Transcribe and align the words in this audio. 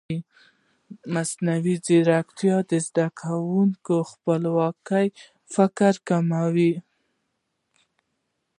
ایا 0.09 0.21
مصنوعي 1.13 1.75
ځیرکتیا 1.85 2.57
د 2.69 2.71
زده 2.87 3.07
کوونکي 3.19 3.97
خپلواک 4.11 4.89
فکر 5.53 5.93
نه 5.97 6.01
کموي؟ 6.07 6.73